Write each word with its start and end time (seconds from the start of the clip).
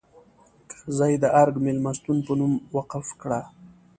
کرزي 0.69 1.13
د 1.23 1.25
ارګ 1.41 1.55
مېلمستون 1.65 2.17
په 2.27 2.31
نوم 2.39 2.53
وقف 2.75 3.07
کړه. 3.21 3.41